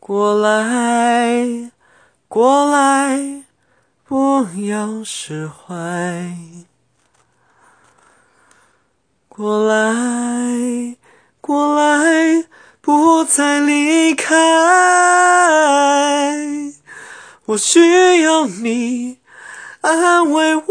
[0.00, 1.70] 过来，
[2.26, 3.44] 过来，
[4.02, 6.34] 不要释怀。
[9.28, 10.96] 过来，
[11.40, 12.46] 过来，
[12.80, 14.34] 不再离开。
[17.44, 19.18] 我需要你
[19.82, 20.64] 安慰我，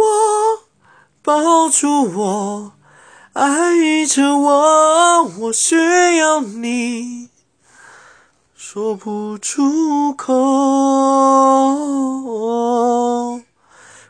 [1.22, 2.74] 抱住我，
[3.34, 5.24] 爱着我。
[5.24, 7.19] 我需要你。
[8.72, 10.32] 说不出口，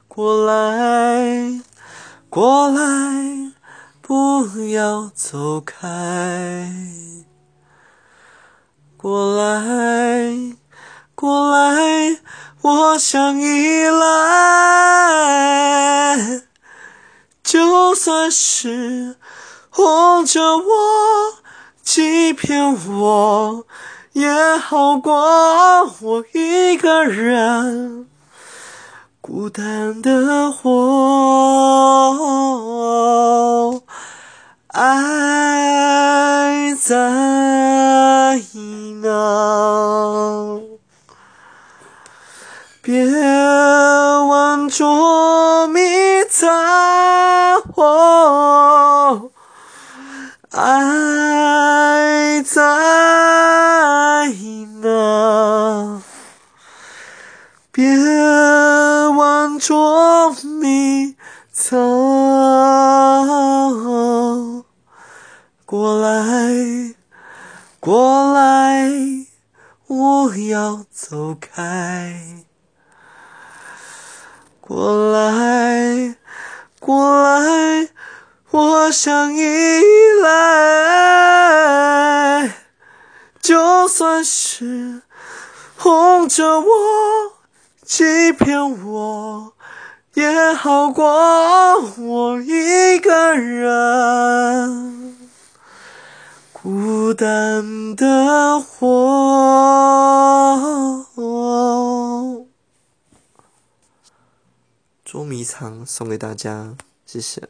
[0.09, 1.61] 过来，
[2.27, 3.53] 过来，
[4.01, 6.69] 不要走开。
[8.97, 10.57] 过来，
[11.15, 12.19] 过来，
[12.61, 15.21] 我想依赖。
[17.41, 19.15] 就算是
[19.69, 20.65] 哄着我，
[21.81, 23.65] 欺骗我。
[24.13, 25.13] 也好过
[26.01, 28.07] 我一个人
[29.21, 30.71] 孤单的活，
[34.67, 38.41] 爱在
[39.01, 40.59] 哪？
[42.81, 45.79] 别问捉迷
[46.29, 46.49] 藏，
[50.51, 52.78] 爱在。
[59.59, 61.15] 捉迷
[61.51, 61.77] 藏，
[65.65, 66.95] 过来，
[67.81, 68.89] 过来，
[69.87, 72.45] 我要走开。
[74.61, 76.15] 过来，
[76.79, 77.89] 过来，
[78.51, 79.43] 我想依
[80.23, 80.29] 赖，
[83.41, 85.01] 就算是
[85.77, 87.38] 哄着我。
[87.89, 89.53] 欺骗我
[90.13, 95.17] 也好过我一个人
[96.53, 98.85] 孤单的活。
[105.03, 106.75] 捉迷藏送给大家，
[107.07, 107.49] 谢谢。